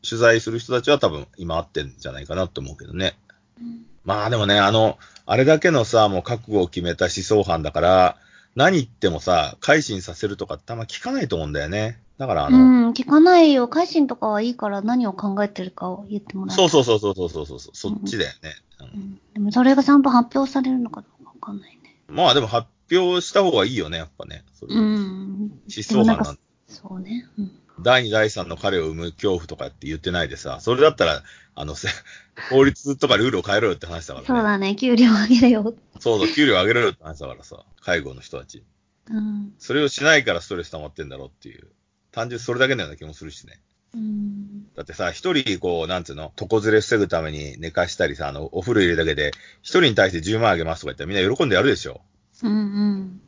[0.07, 3.17] 取材する人たちは多分今会ってんじゃないかなって思うけどね。
[3.59, 8.17] うんまあでもね、あの、あれだけのさ、もう覚悟を決めた思想犯だから、
[8.55, 11.99] 何言ってもさ、改心させるとかってあんま聞かないと思うんだよね。
[12.17, 13.67] だからあの、うん、聞かないよ。
[13.67, 18.55] 改心とかはいいから何を考えてるかを言ってもらえそうそうそうそうそうそうそう、そっちだよね。
[18.79, 19.19] うんうん。
[19.33, 22.01] でもそれがちゃんと発表されるのかどうかわかんないね。
[22.07, 24.43] まあでも発表した方がいいよね、やっぱね。
[24.61, 25.51] うん。
[25.51, 27.27] 思想犯なんそうね。
[27.37, 27.51] うん。
[27.81, 31.23] 第二、第三の彼を生む恐怖とかって言ってないでさ、それだったら、
[31.55, 31.89] あの、せ
[32.49, 34.27] 法律とかルールを変えろよって話だからね。
[34.27, 35.75] そうだね、給料上げるよ。
[35.99, 38.63] そうそう、給料上げろよって話だからさ、介護の人たち。
[39.09, 39.53] うん。
[39.59, 41.67] それをしないからストレス溜まってんだろうっていう。
[42.11, 43.59] 単純にそれだけのような気もするしね。
[43.97, 44.67] うん。
[44.75, 49.31] だってさ、一人、こう、なんつうの、床ずれ防ぐために寝かしたりさ、あの、お風呂入れるだけで、
[49.61, 52.01] 一人に対して10万あげますとか言ったらみんな喜んでやるでしょ。
[52.43, 53.21] うんうん。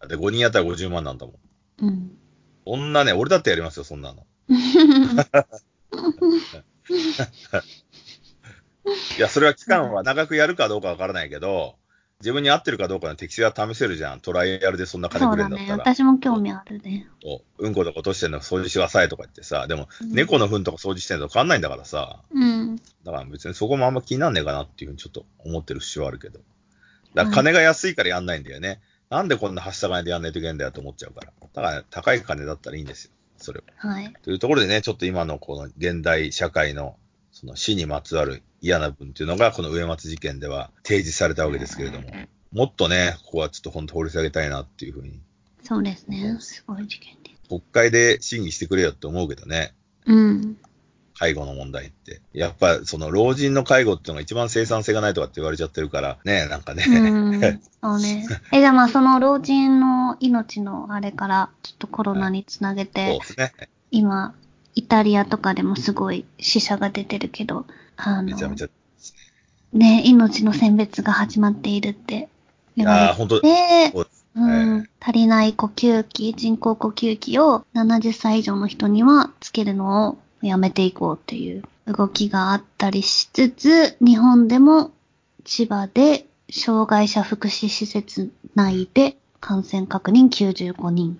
[0.00, 1.36] だって5人やったら50万なんだもん。
[1.86, 2.10] うん。
[2.64, 4.26] 女ね、俺だってやりますよ、そんなの。
[9.18, 11.76] いや、それは期間は長くやるかどうかわからないけど、
[12.20, 14.20] 自分に合ってるかどうかの適性は試せるじゃん。
[14.20, 15.56] トライアルでそんな金そうだね。
[15.56, 15.94] くれるんだったら。
[15.94, 17.06] 私も興味あるね。
[17.22, 22.76] そううんことか落としてんの掃除してくださいとか言ってさ、でも、うん猫の糞とか掃除してんのと変わんないんだからさ、うん。
[22.76, 26.40] だから別にそこもあんま気になんねえかなっていうふうにちょっと思ってる節はあるけど。
[27.14, 28.80] だから金が安いからやんないんだよね。
[29.10, 31.32] なんでこんなはした金でやんないといけないんだよと思っちゃうから。
[31.52, 33.10] だから高い金だったらいいんですよ。
[33.36, 33.90] それは。
[33.90, 34.12] はい。
[34.22, 36.96] というところでね、ちょっと今のこの現代社会の
[37.30, 42.08] その死にまつわる嫌な分っていうのがこの上松事件では提示されたわけですけれども、
[42.52, 45.20] もっとね、ここはちょっと本当掘り下げたいなっていうふうに、
[45.62, 46.36] そうですね。
[46.40, 47.48] すごい事件です。
[47.48, 49.74] 国会で審議してくれよって思うけどね、
[50.06, 50.56] うん。
[51.18, 52.20] 介護の問題って。
[52.32, 57.60] やっぱその老人の介護っていうのが一番生産性がないとかって言われちゃってるから、ね、なんかね、うん。
[57.82, 58.26] そうね。
[58.52, 63.52] え、じゃあまあその老人の命のあれから、ちょっとコロナにつなげそうて、ですね。
[63.90, 64.34] 今、
[64.74, 68.68] イタリアとかでもすごい死者が出てるけど、あのめちゃめち、ゃ。
[69.72, 72.28] ね、命の選別が始まっているって。
[72.76, 74.78] 言ああ、わ本当れて、そうですうん。
[74.78, 84.92] え足りない呼吸器、人工呼吸器を70歳以上の人にはつけるのをやめていこうっていう動きがあったりしつつ、日本でも
[85.44, 91.18] 千葉で障害者福祉施設内で感染確認95人。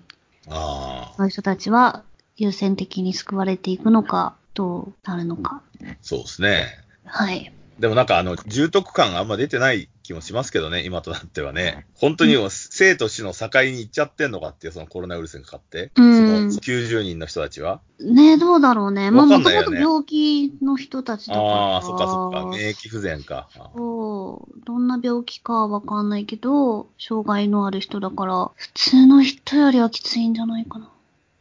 [0.49, 2.03] ああ、そういう人たちは
[2.35, 5.61] 優先的に救われていくのか、どうなるのか。
[6.01, 6.65] そうですね。
[7.05, 7.53] はい。
[7.79, 11.85] でもなんかあの、重篤感があんま出てない気もしますけどね、今となってはね。
[11.93, 15.91] 本当にもう生と死の境に行っちゃってんのかっていう、そのコロナウイルスにかかって。
[15.95, 16.15] うん
[16.49, 17.81] その90人の人たちは。
[17.99, 19.11] ねえ、どうだろうね。
[19.11, 21.47] まあ、もともと病気の人たちだから。
[21.47, 22.49] ああ、そっかそっか。
[22.49, 23.47] 免疫不全か。
[23.55, 24.59] あそう。
[24.65, 30.89] どんな病気かはわかんないけど、障害のある人だから、普通の人よりはきついんじゃないかな。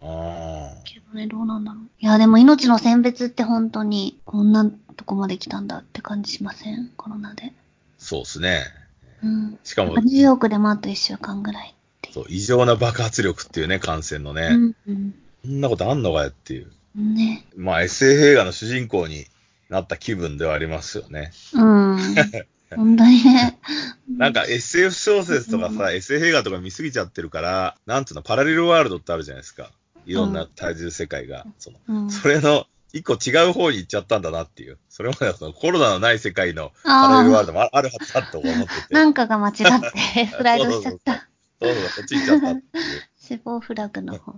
[0.02, 1.82] あけどね、どうなんだろう。
[1.98, 6.90] いや、でも命の選別って本当に、こんなとこまで来たんだって感じしません？
[6.96, 7.52] コロナで。
[7.98, 8.64] そうですね。
[9.22, 9.58] うん。
[9.64, 11.74] しかも、ニューヨークでもあと1週間ぐらい。
[12.12, 14.48] そう、異常な爆発力っていうね、感染のね。
[14.52, 15.14] うん、うん。
[15.44, 16.70] そんなことあんのかよっていう。
[16.94, 17.44] ね。
[17.56, 19.26] まあ、SF 映画の主人公に
[19.68, 21.32] なった気分ではありますよね。
[21.54, 21.98] うん。
[22.74, 23.58] 本当にね。
[24.16, 29.70] なんか SF 小説とかさ、SF 映画とか見すぎちゃってるから、なんつうの、パラレルワールドってあるじゃないですか。
[30.06, 31.46] いろんな対峙世界が。
[31.58, 34.78] そのうん、それの一個違う方に行っちゃったんだなっていう。
[34.88, 38.94] それまではそのコロナのない世界のパラレルワールドもああるはずだと思ってて。
[38.94, 41.28] なんかが間違って スライドしちゃった。
[41.60, 43.02] そうそう、こっち行っちゃったっていう。
[43.18, 44.34] 死亡フラグの方。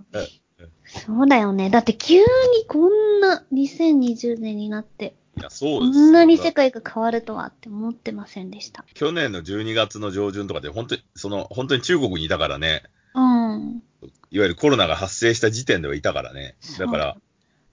[0.85, 1.69] そうだよね。
[1.69, 2.25] だって急に
[2.67, 5.99] こんな2020年になって、いや、そこうです。
[6.09, 8.83] んなに世界が変わるとはって思ってませんでした。
[8.93, 13.83] 去年の12月の上旬とかで、本当に、その、本当に中国にいたからね、うん。
[14.31, 16.55] いわゆるコロナが発生した時点ではいたからね。
[16.77, 17.17] だから、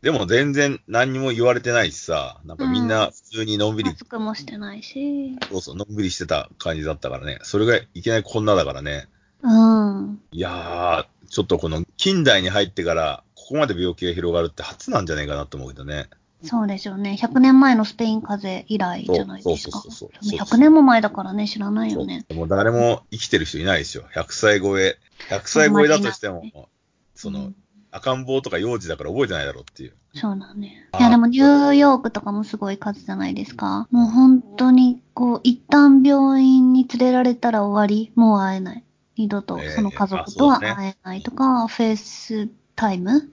[0.03, 5.37] でも全然何にも言われてないしさ、なんかみんな普通にのんびり、マスクもしてないし。
[5.51, 7.39] そうそう、のんびりしてた感じだったからね。
[7.43, 9.09] それがいきなりこんなだからね。
[9.43, 10.21] うん。
[10.33, 16.09] いやー、ちょっとこの近代に入ってから、ここまで病気が広がるって初なんじゃないかなと思うけどね。
[16.43, 17.17] そうでしょうね。
[17.21, 19.79] 100年前のスペイン風邪以来じゃないですか。
[19.79, 22.27] そうそうそうそうでも100年も前だからね、知らないよね。
[22.35, 24.05] もう誰も生きてる人いないですよ。
[24.15, 24.99] 100歳超え。
[25.31, 26.69] 100歳超えだとしても、
[27.15, 27.53] その、
[27.91, 29.95] 赤ん坊とか幼児だから覚えてないだろうっていう。
[30.13, 30.89] そうだね。
[30.93, 33.89] あいやでもニューヨークとかもすごい数じゃないですか。
[33.91, 38.85] もう本当に、こう、一旦病院に連れられたら終わり、もう会えない。
[39.17, 43.33] 二度とええその家族とは会えないとか、フェイスタイム、うん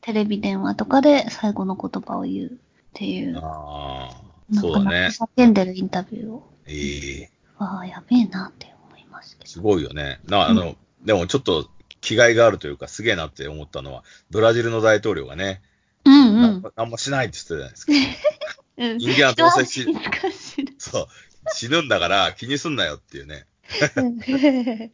[0.00, 2.50] テレビ電話とかで最後の言葉を言うっ
[2.94, 3.38] ていう。
[3.38, 5.10] ああ、なんかそうだね。
[5.36, 6.50] 叫んでるインタビューを。
[6.66, 9.50] ええわあ、やべえなって思いますけど。
[9.50, 10.20] すごいよね。
[10.26, 11.68] な、あの、でもちょっと
[12.00, 15.62] 気概があるというか、すげえなって思ったのは、ブラジルの大統領がね、
[16.04, 16.40] うんうん。
[16.40, 17.92] なんかあんましないって言ってたじゃないですか。
[17.92, 21.06] うん人間はどうせ死一安心かしらそう。
[21.52, 23.44] 死ぬんだから気にすんなよっていうね。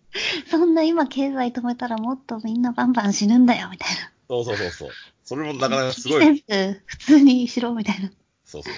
[0.51, 4.11] そんな今経済止めたらもっとみんなバンバン死ぬんだよ、みたいな。
[4.29, 4.91] そうそうそうそう。
[5.25, 6.45] それもなかなかすごい。
[6.87, 8.11] 普通にしろ、みたいな。
[8.45, 8.73] そうそう。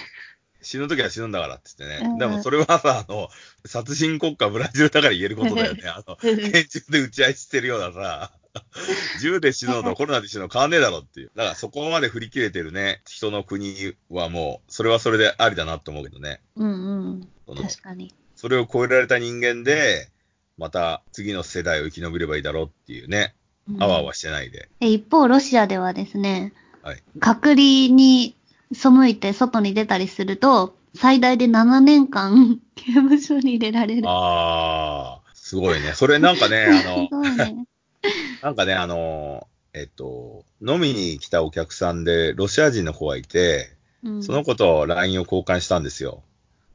[0.61, 2.09] 死ぬときは死ぬんだからって言ってね。
[2.09, 3.29] うんでもそれはさ、あの、
[3.65, 5.83] 殺人国家ブラジルだから言えることだよね。
[5.87, 8.31] あの、拳銃で撃ち合いしてるようなさ、
[9.21, 11.31] 銃で死ぬのとコロナで死ぬの変わんねえだろっていう。
[11.35, 16.41] だからそこまで振り切れてるね、人の国はもう、それはそれでありだなと思うけどね。
[16.55, 17.55] うんうん。
[17.55, 18.13] 確かに。
[18.35, 20.09] それを超えられた人間で、
[20.57, 23.46] また次の世代を生き延びればいいだろうっていうね、うん
[23.79, 24.69] あわあわしてないで。
[24.79, 28.35] え一方、ロシアではですね、はい隔離に
[28.73, 34.03] 背いて外に出たりすると、最大で7年間 刑務所に入れられる。
[34.05, 35.93] あー、すごいね。
[35.93, 37.65] それなんかね、 あすの、ごいね。
[38.41, 46.23] なんかね、あの、えっと、飲みに来たお客さんで、ロシア人の子がいて、うんその子と LINE を交換したんですよ。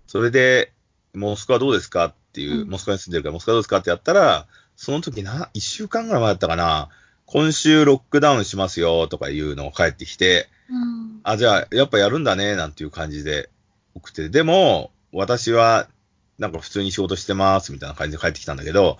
[0.07, 0.73] それで、
[1.15, 4.47] モスクワどうですかっていう、うんモスクワに住んでるから、モスクワどうですかってやったら、
[4.83, 6.89] その時な、一週間ぐらい前だったかな、
[7.27, 13.49] 今週ロックダウンしますよとかいうのを返ってきて、うんあ、じゃあ、やっぱやるんだね、なんていう感じで
[13.95, 15.87] 送って、でも、私は、
[16.41, 18.99] なんか普通に仕事してます、みたいな感じで帰ってきたんだけど、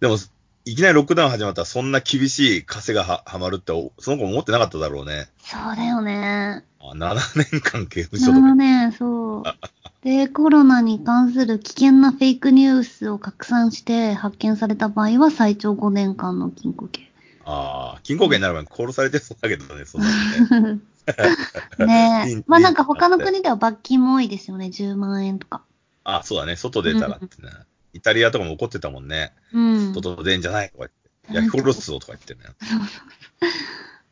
[0.00, 0.18] でも、
[0.66, 5.28] いきなりロックダウン始まったら、そんな厳しい枷がははまるって、おその子も思ってなかっただろうね。
[5.38, 6.66] そうだよね。
[6.80, 8.38] あ7年間刑務所とか。
[8.40, 9.42] 7年、そう。
[10.04, 17.10] で、コロナに関する危険なフェイクニュースを拡散して発見された場合は最長5年間の禁錮刑。
[17.44, 20.80] ああ、禁錮刑になる前に殺されてそうだけどね、そんなのね。
[21.86, 22.44] ねえ。
[22.46, 24.66] まあなんか他の国では罰金も多いですよね。
[24.66, 25.62] 10万円とか。
[26.04, 27.50] あそうだね、外出たらってね。
[27.94, 29.32] イタリアとかも怒ってたもんね。
[29.52, 29.94] うん。
[29.94, 30.94] 外出んじゃないとか言って。
[30.98, 32.40] うん焼き殺すぞとか言ってね。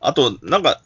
[0.01, 0.81] あと、なんか、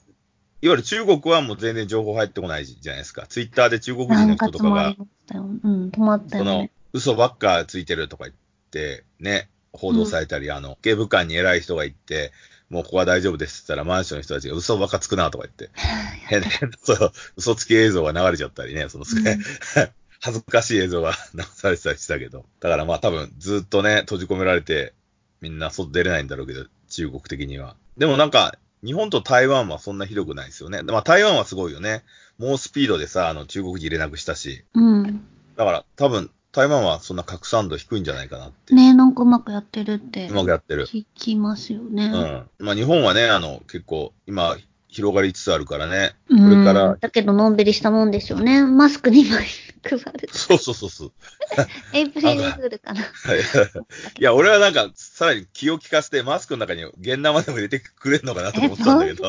[0.62, 3.26] いわゆる中国はもう全然情報入ってこないじゃないですか。
[3.26, 4.94] ツイッターで中国人の人とかが。
[5.34, 8.36] うん、止まったその嘘ばっかついてるとか言っ
[8.70, 12.32] て、ね、報道されたり、あの、警部官に偉い人が言って、
[12.70, 15.70] もうここは大丈夫ですって言ったら、マンションの人たちが嘘ばっかつくなとか言って、
[16.26, 19.24] 変な、変 なそう、嘘つき映像が流れちゃったりね、その、うん
[20.18, 22.46] 恥ずかしい映像が流されてたりしたけど。
[22.60, 24.94] だからまあ多分ずっとね、閉じ込められて、
[25.40, 27.76] みんな外出れないんだろうけど、中国的には。
[27.98, 30.82] でもなんか、日本と台湾はそんなひどくないですよね。
[30.82, 32.04] まあ台湾はすごいよね。
[32.38, 34.64] 猛スピードでさ、あの中国人入れなくしたし。
[34.74, 35.24] うん。
[35.56, 38.74] だから多分台湾はそんな拡散度低いんじゃないかなって。
[38.74, 40.86] ねえ、なんかうまくやってるってうまくやってる。
[40.86, 42.06] 聞きますよね。
[42.06, 42.64] うん。
[42.64, 44.56] まあ日本はね、あの結構今
[44.96, 46.14] 広がりつつあるからね。
[46.30, 46.50] うん。
[46.50, 48.64] これからだけど、のんびりしたもんですよね。
[48.64, 49.46] マスク2枚
[49.82, 50.28] 配る。
[50.32, 51.12] そうそうそうそう。
[51.92, 53.02] エイプリルフールかな。
[53.02, 53.38] はい
[54.18, 59.24] いや、俺はなんか、さらに気を利かせて、マスクの中に現生でも入れてくれるのかなと思ってたんだけど、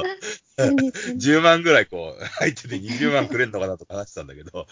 [0.58, 0.84] そんな
[1.18, 4.68] 10万ぐらいこう、入ってて20万くれるのかなとか話してたんだけど、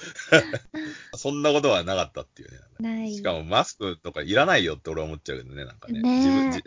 [1.17, 3.11] そんなことはなかったっていうね。
[3.11, 6.01] しかもマスクとかいらないよって俺は思っちゃうけどね、なんかね。
[6.01, 6.63] ねえ自分、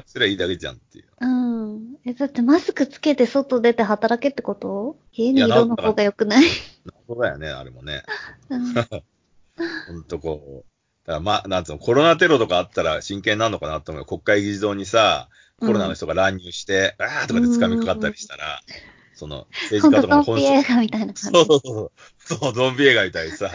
[0.00, 1.04] 自宅すりゃいいだけじゃんっていう。
[1.20, 1.96] うん。
[2.04, 4.96] え、だってマスクつけて外出て働けってこと？
[5.12, 6.44] 家にいるの方が良くない？
[7.08, 8.02] そうだよね、あれもね。
[8.50, 8.74] うん
[9.88, 11.06] ほんとこう。
[11.06, 14.06] だからまあ、なんつうの、コロナテロとかあったら真剣になるのかなと思うよ。
[14.06, 18.60] 国会議事堂にさ、コロナの人が乱入して、あーとかで掴みかかったりしたら、
[19.14, 21.22] その、政治家とかのほんとゾンビ映画みたいな感じ。
[21.22, 21.92] そうそうそう。
[22.18, 23.50] そう、ゾンビ映画みたいにさ、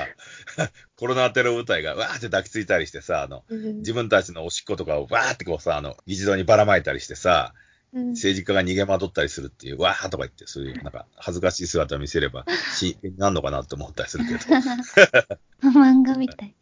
[0.96, 7.54] コロナテロ部隊がわーって抱きついたりしてさ、あの、うん自分たちのおしっことかをわーってこうさ、あの、議事堂にばらまいたりしてさ、
[7.94, 12.44] うん政治家が逃げ惑ったりするっていう、わーとか言って、そういう、なんか、恥ずかしい姿を見せれば、
[12.76, 14.40] 真剣になるのかなって思ったりするけど。
[15.70, 16.56] 漫画みたい。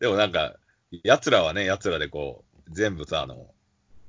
[0.00, 0.56] でもなんか、
[1.04, 3.54] 奴らはね、奴らでこう、全部さ、あの、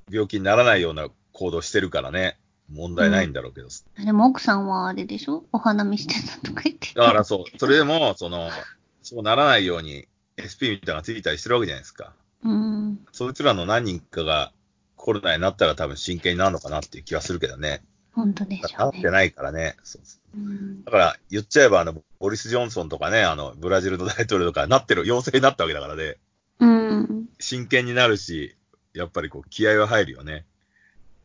[0.09, 2.39] 病気にならないような行動してるからね、
[2.71, 3.67] 問題ないんだろうけど。
[4.03, 5.43] でも奥さんはあれでしょ？
[5.51, 6.93] お花見してたとか言って。
[6.95, 8.49] だからそう、それでも、その、
[9.01, 10.07] そうならないように
[10.37, 12.13] SP みたいなのがついたりしてるわけじゃないですか。
[12.43, 12.99] うん。
[13.11, 14.51] そいつらの何人かが
[14.95, 17.83] コロナになったら多分真剣になるのかなっていう気がするけどね。
[18.13, 18.75] 本当でしょうね。
[18.77, 19.75] なってないからね。
[19.83, 20.01] そう
[20.85, 26.17] だから言っちゃえば、あの、ボリス・ジョンソンとかね、あの、ブラジルの大統領とかなってる、陽性になったわけだからね。
[26.59, 27.25] うん。
[27.39, 28.55] 真剣になるし、
[28.93, 30.45] やっぱりこう気合は入るよね。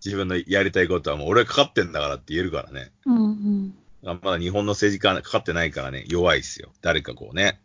[0.06, 2.92] 自分のやりたいことはもう俺かかってんだからって言えるからね。
[3.04, 3.74] うんうん。
[4.02, 6.70] まだ日本の政治家かかってないからね、弱いっすよ。
[6.80, 7.60] 誰かこうね、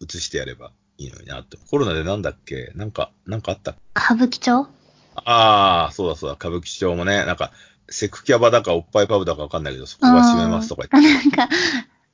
[0.00, 1.56] 移してやればいいのになって。
[1.70, 2.72] コロナでなんだっけ？
[2.74, 4.66] なんか、なんかあった歌舞伎町？
[5.14, 7.52] ああ、そうだそうだ、歌舞伎町もね、なんか、
[7.88, 11.28] セクキャバだかおっぱいパブだかわかんないけど、そこは閉めますとか言って。
[11.30, 11.54] なんか、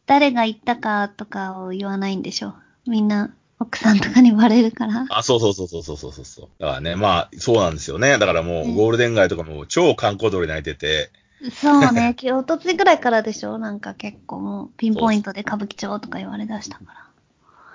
[0.05, 2.55] 誰が言ったかとかを言わないんでしょ？
[2.87, 5.07] みんな、奥さんとかにバレるから。
[5.11, 6.49] あ、そうそうそうそうそうそうそう。
[6.59, 8.19] だからね、まあ、そうなんですよね。
[8.19, 11.11] だからもう、ゴールデン街とかも超観光通り泣いてて、
[11.53, 13.59] そうね、 今日、おとついぐらいからでしょ？
[13.59, 17.07] なんか結構もう、ピンポイントで歌舞伎町とか言われ出したから。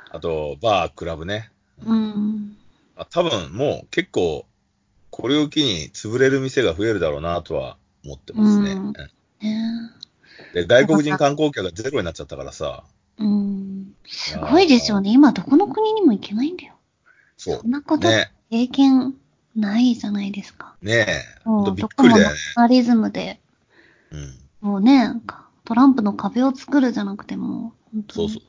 [0.09, 1.51] あと、バー、クラブね。
[1.85, 2.57] うん。
[2.95, 4.45] あ多分もう結構、
[5.11, 8.71] これを機に潰れる店が増えるだろうなとは思ってますね。
[8.71, 9.09] うんうんね
[10.53, 12.83] で外国人観光客がゼロになっちゃったからさ、
[13.17, 13.95] うん。
[14.07, 15.11] すごいですよね。
[15.11, 16.75] 今、どこの国にも行けないんだよ。
[17.37, 17.67] そうそ。
[17.67, 18.31] んなこと、ね。
[18.49, 19.15] 経験
[19.55, 20.75] ないじゃないですか。
[20.81, 21.41] ねえ。
[21.43, 22.25] ほんとびっもうどこもナくり
[22.55, 23.39] だリズムで、
[24.11, 24.39] うん。
[24.61, 25.09] もうね、
[25.63, 28.45] トランプの壁を作るじゃなくてもう、本当にそうそ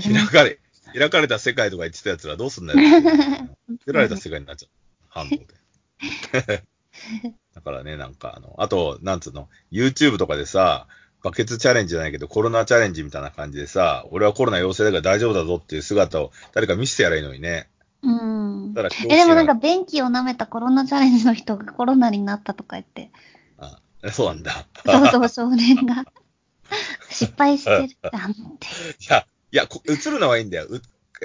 [0.00, 0.02] う。
[0.02, 0.58] 開かれ、
[0.94, 2.80] 開かれた世界とか言ってた奴らどうすんだよ。
[3.80, 4.70] 作られた世界になっちゃう。
[5.08, 5.46] 反動で。
[7.54, 10.86] だからね、なんかあの、あと、なんつうの、YouTube とかでさ、
[11.22, 17.68] バケツチャレンジじゃないけど、コロナチャレンジみたいな感じでさ、俺はコロナ陽性だから大丈夫だぞっていう姿を誰か見せてやればいいのにね。
[18.02, 18.74] うん。
[18.74, 23.10] だえ、でもなんか、便器を舐めたコロナチャレンジの人がコロナになったとか言って、
[23.58, 23.78] あ
[24.10, 24.66] そうなんだ。
[24.84, 26.04] そうそう少年が
[27.10, 28.66] 失敗してるじゃんって。
[28.66, 30.66] いや、いや、こ映るのはいいんだよ。
[30.68, 30.82] う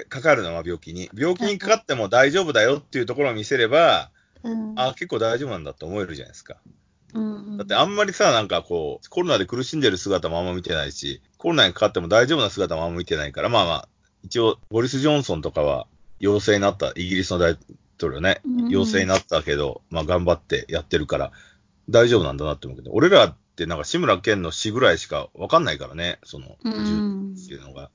[0.08, 1.10] かかるのは病気に。
[1.12, 4.10] 病気にかかっても大丈夫だよっていうところを見せれば、
[4.44, 4.74] うん。
[4.76, 6.58] あ、結構大丈夫なんだって思えるじゃないですか。
[7.14, 13.88] うんだってあんまりさ、なんかこう、コロナで苦しんでる姿もあんま見てないし、コロナにかかっても大丈夫な姿もあんま見てないから、まあまあ、
[14.22, 15.86] 一応、ボリス・ジョンソンとかは
[16.20, 17.56] 陽性になった、イギリスの大
[17.98, 18.40] 統領ね。
[18.44, 21.32] うん、陽性になったけど、まあ頑張ってやってるから、
[21.88, 27.34] 大丈夫なんだなって思うけど、俺らってなんか志村けんの死ぐらいしかわかんないからね、その、うん。
[27.34, 27.90] 銃っていうのが。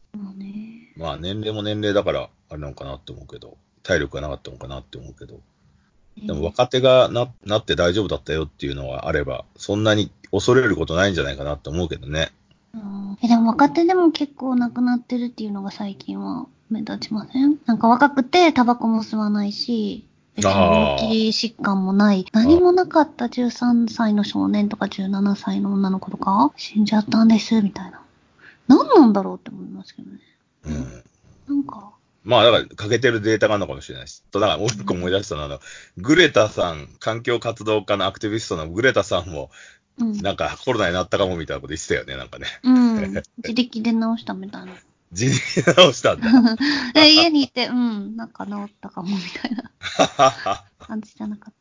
[0.97, 5.41] まあ年齢も年齢だから、あれなのかなって思うけど、体力がなかったのかなって思うけど、
[6.17, 12.31] でも若手がななって大丈夫だったよっていうのがあれば、そんなに恐れることないんじゃないかなって思うけどね。
[12.73, 17.57] うんえでも若手でも結構亡くなってるっていうのが最近は目立ちません？
[17.65, 28.01] なんか若くてタバコも吸わないし、別に病気疾患もない、何もなかった13歳の少年とか17歳の女の子とか死んじゃったんです、みたいな。
[28.67, 30.19] 何なんだろうって思いますけどね。
[31.47, 31.55] うん。
[31.57, 31.91] なんか、
[32.23, 34.23] まあだから欠けてるデータがあるのかもしれないし。
[34.31, 35.59] と、だからもう一個思い出したのは、あの、
[35.97, 39.51] グレタさん、環境活動家のアクティビストのグレタさんも、
[39.99, 40.17] うん。
[40.21, 42.47] なんかコロナになったかもみたいなこと言ってたよね、なんかね。
[42.63, 43.23] うん。
[43.37, 44.73] 自力で治したみたいな。
[45.11, 46.55] 自力直したんだ。
[46.93, 49.71] で家にいて、うん、なんか治ったかもみたいな
[50.79, 51.53] 感じじゃなかっ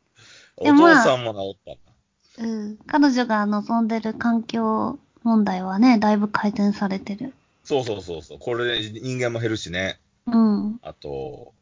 [0.57, 1.93] お父さんも治ったんだ。
[2.37, 2.43] た。
[2.43, 2.77] うん。
[2.87, 7.33] 彼女が望んでる環境問題はね、だいぶ改善されてる。
[7.63, 8.39] そうそうそうそう。
[8.39, 9.99] これで人間も減るしね。
[10.27, 10.79] うん。
[10.81, 11.53] あと、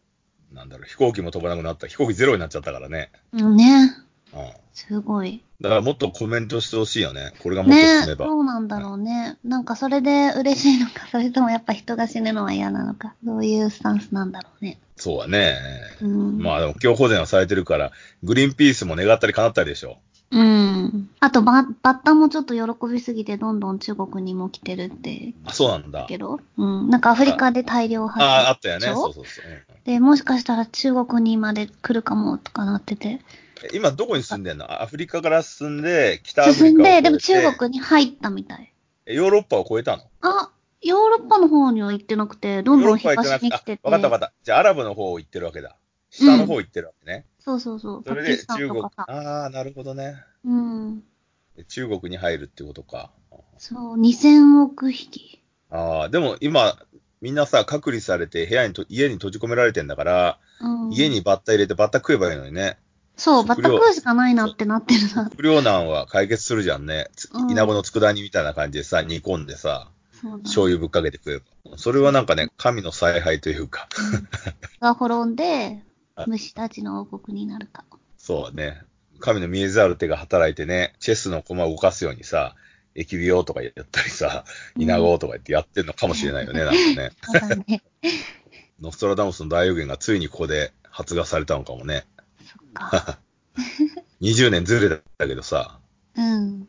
[0.53, 1.87] なんだろう、飛行機も飛ばなくなった。
[1.87, 3.11] 飛行機ゼロになっちゃったからね。
[3.33, 3.95] うんね。
[4.33, 4.51] うん。
[4.73, 5.43] すごい。
[5.61, 7.33] だからもっとコメントしてほしいよね。
[7.39, 8.25] これがもっと進ねめば。
[8.25, 9.37] どうなんだろうね。
[9.43, 13.13] なんかそれで嬉しいのか、それともやっぱ人が死ぬのは嫌なのか。
[13.23, 14.79] どういうスタンスなんだろうね。
[14.95, 15.57] そうだね。
[16.01, 16.39] うん。
[16.39, 17.91] まあでも今日保全はされてるから、
[18.23, 19.97] グリーンピースも願ったり叶ったりでしょ。
[20.31, 21.09] うん。
[21.19, 25.33] あとバ、バッタもちょっと喜びすぎて、どんどん中国にも来てるって。
[25.45, 26.05] あ、そうなんだ。
[26.07, 26.89] けど、うん。
[26.89, 28.87] なんかアフリカで大量発ああ、あったよね。
[28.87, 29.45] そうそうそう。
[29.45, 33.19] うんで、もしかしたら中国にまで来るかもとかなってて。
[33.63, 34.83] え今どこに住んでんの？
[34.83, 38.71] アフリカから進んで、北アフリカを進んで、でも中国に入ったみたい。
[39.07, 40.03] えヨーロッパを越えたの？
[40.21, 40.51] あ、
[40.83, 43.81] ヨーロッパの方には行ってなくて、どんどん東に来てて。
[43.83, 44.33] あ、わかったわかった。
[44.43, 45.75] じゃあアラブの方を行ってるわけだ。
[46.11, 47.25] 下の方行ってるわけね。
[47.39, 48.03] そうそうそう。
[48.05, 48.83] それで中国。
[48.83, 50.17] ああ、なるほどね。
[50.45, 50.99] うん。
[51.55, 53.11] で中国に入るってことか。
[53.57, 55.41] そう、2000億匹。
[55.69, 56.77] ああ、でも今、
[57.21, 60.93] みんなさ、隔離されて部屋にと、家に閉じ込められてんだから、うん。
[60.93, 62.77] 家にバッタ入れてバッタ食えばいいのにね。
[63.15, 65.29] そう、バッタ食うしかないなってなってるな。
[65.35, 67.07] 不良難は解決するじゃんね。
[67.15, 69.91] つうん稲子の佃煮みたいな感じでさ、煮込んでさ、
[70.43, 71.77] 醤油ぶっかけて食えば。
[71.77, 73.87] それはなんかね、神の采配というか、
[74.79, 75.83] が滅んで、
[76.27, 77.85] 虫たちの王国になるか。
[78.17, 78.81] そうね。
[79.19, 82.55] 神の見えざる手が働いてね、チェスの駒を動かすようにさ、
[82.95, 84.45] 疫病とかやったりさ、
[84.75, 87.81] 稲子とか言ってやってんのかもしれないよね、なんか ね。
[88.81, 92.05] ノストラダムスの大予言がついにここで発芽されたのかもね。
[92.45, 93.19] そっか。
[94.21, 95.79] 20年ずれたけどさ、
[96.15, 96.67] うん。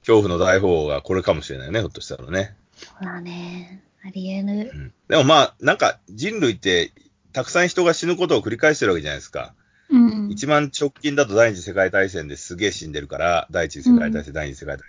[0.00, 2.56] 恐怖の大法がこれかもしれないよね、ひょっとしたらね。
[2.76, 3.82] そうだね。
[4.04, 4.76] ありえるう。
[4.76, 6.92] ん、でもまあ、なんか人類って、
[7.32, 9.54] たくさん人が死ぬことを繰り返してるわけじゃないですか。
[9.90, 10.30] うん。
[10.30, 14.86] 一番直近だと第二次世界大戦ですげえ死んでるから、第一次世界大戦、第二次世界大戦。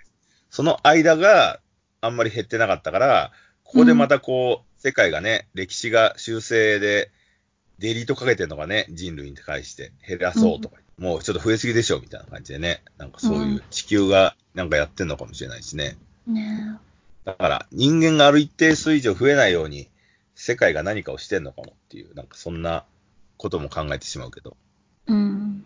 [0.50, 1.60] その間が
[2.00, 3.32] あんまり減ってなかったから、
[3.64, 7.10] ここでまたこう、世界がね、歴史が修正で、
[7.78, 15.96] デリートかけてるのがね、人類に対して減らそうとか、もうちょっと増えすぎでしょ、みたいな感じでね、なんかそういう地球がなんかやってんのかもしれないしね。
[16.26, 16.78] ね
[17.24, 19.88] だから人間がある一定数以上増えないように、
[20.44, 22.84] 世界が何かをしてんのかもっていう、なんかそんな
[23.38, 24.58] ことも考えてしまうけど。
[25.06, 25.64] うん。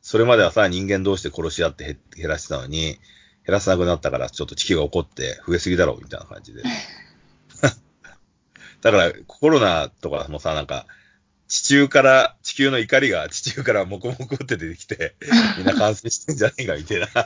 [0.00, 2.98] それまではさ、人間同士で殺し合って減減らしてたのに、減
[3.48, 6.62] らさなくなったから、ちょっと地球が怒って増えすぎだろう、みたいな感じで。
[8.80, 10.86] だから、コロナとかもさ、なんか、
[11.48, 15.16] 地中から、地球の怒りが地中からモコモコって出てきて、
[15.58, 17.08] みんな感染してんじゃねえか、みたいな。
[17.08, 17.22] ちょ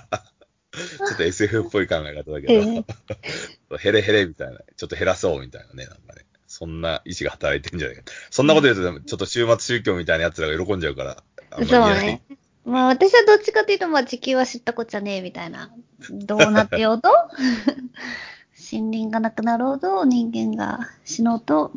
[1.12, 2.86] っと SF っぽい考え方だけど、
[3.76, 6.24] ヘレヘレみたいな、ちょっと減らそうみたいなね、なんかね。
[6.50, 8.02] そんな意志が働いてるんじゃないか。
[8.28, 11.22] そんなこと言うと、ちょっと週末宗教みたいな奴らが喜んじゃうから。
[11.52, 12.22] あんまりそう言えないね。
[12.64, 15.70] まあ私はどっちかというと、まあ地球は知ったこっちゃねえみたいな。
[16.10, 17.08] どうなってようと？
[18.72, 21.70] 森林がなくなろうと、人間が死のうと、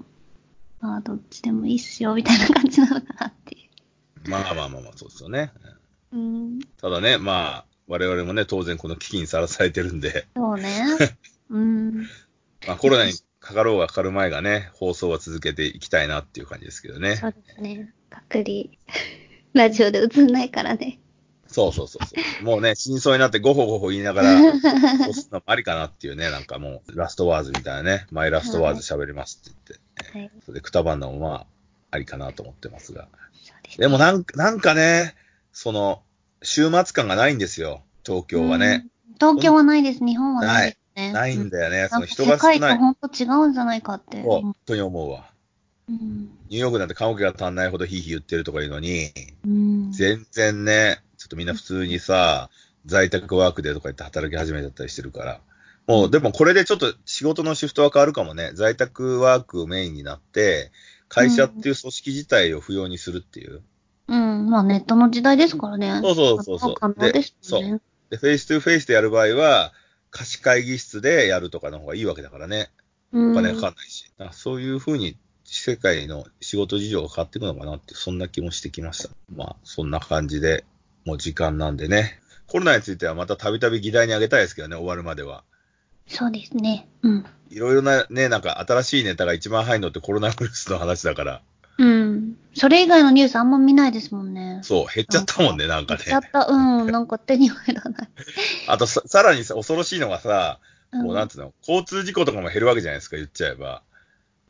[0.82, 3.69] まあどっちでもいいっすよみたいな感じなのかなってい
[4.28, 5.51] まあまあまあまあ、そうですよね。
[6.11, 6.17] う。
[6.17, 6.59] うん。
[6.82, 10.84] ただね、まあ、我々もね、当然この危機にさらされてるんで、そうね。
[11.51, 12.07] うん。
[12.67, 13.13] まあコロナに
[13.44, 17.18] かかろうがかかる前がね、放送は続けていきたいなっていう感じですけどね。
[17.18, 17.94] そうですね。
[18.10, 18.46] 隔離。
[19.52, 21.00] ラジオで映んないからね。
[21.48, 22.46] そうそうそうそう。
[22.46, 30.32] もうね、死にそうになってゴホゴホ言いながら、 押すのもありかなっていうね、なんかもう、ラストワーズみたいなね、マイラストワーズ喋りますって言って、はい。
[30.46, 31.48] それでくたばんのもまあ、
[31.91, 33.10] ありかなと思ってますが。
[33.44, 35.16] そうですでもなんか、なんかね、
[35.52, 36.02] その、
[36.41, 38.86] 週末感がないんですよ、東京はね。
[39.10, 39.16] うん。
[39.16, 40.00] 東京はないです。
[40.04, 41.12] 日本はないですね。
[41.12, 42.78] ないんだよね、その人が世界と少ない。
[42.78, 44.22] 本当違うんじゃないかって。
[44.22, 45.30] そう本当に思うわ。
[45.89, 46.30] うん。
[46.50, 49.12] ニューヨークなんて棺桶が足んないほどヒーヒー言ってるとかいうのに、
[49.46, 49.91] うん。
[49.91, 52.50] 全然ね、ちょっとみんな普通にさ、
[52.86, 55.39] 在宅ワークでとか言って働き始めちゃったりしてるから。
[55.88, 58.52] もう、でもこれでちょっと仕事のシフトは変わるかもね。
[58.54, 60.72] 在宅ワークメインになって、
[61.10, 63.62] 会社っていう組織自体を不要にするっていう。
[64.08, 64.50] うん。
[64.50, 66.00] まあネットの時代ですからね。
[66.02, 67.82] そうそうそうそう可能ですよね。
[68.10, 69.74] で、 face to face でやる場合は、
[70.14, 72.70] 貸し会議室でやるとかの方がいいわけだからね。
[73.11, 73.32] うん。
[73.32, 74.05] お金かかんないし。
[74.18, 79.09] だからそういうふうに世界の仕事事情が変わっていくのかなって、そんな気もしてきました。
[79.36, 80.66] まあ、そんな感じで、
[81.03, 82.20] もう時間なんでね。
[82.47, 85.43] コロナについてはまたたびたび議題にあげたいですけどね、終わるまでは。
[86.07, 86.88] そうですね。
[87.01, 87.26] うん。
[87.49, 91.41] いろいろなね、なんか新しいネタが一番入るのってコロナウイルスの話だから、
[91.78, 92.38] うん。
[92.55, 94.59] それ以外のニュースあんま見ないですもんね。
[94.61, 96.21] そう、減っちゃったもんね、なんかねやっ。
[96.21, 96.47] ちゃった。
[96.47, 96.91] うん。
[96.91, 98.09] なんか手に入らない。
[98.67, 100.59] あとさ、さらにさ恐ろしいのがさ、
[100.91, 103.82] うんこうなんつうの、交通事故とかも減るわけじゃないですか、言っちゃえば。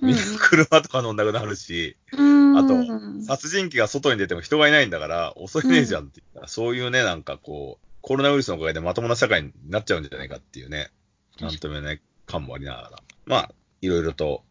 [0.02, 2.58] うんみんな車とか乗んなくなるし、うん。
[2.58, 10.92] あとうん殺人鬼が外に出ても人がいないんだから、遅いねえじゃんって、そういうね、なんかこう、コロナウイルスのおかげでまともな社会になっちゃうんじゃないかっていうね、
[11.40, 12.92] なんとも言えない感もありながら、
[13.26, 14.44] まあ、いろいろと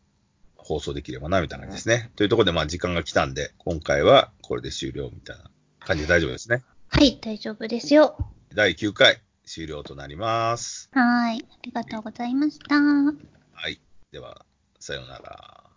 [0.62, 2.10] 放送できればな、みたいな感じですね。
[2.16, 5.50] というところで、まあ、時間が来たんで、今回はこれで終了みたいな
[5.80, 6.62] 感じで大丈夫ですね。
[6.88, 8.16] はい、大丈夫ですよ。
[8.54, 10.88] 第9回終了となります。
[10.92, 11.44] はい。
[11.50, 12.76] ありがとうございました。
[12.76, 13.80] はい。
[14.12, 14.44] では、
[14.78, 15.51] さようなら。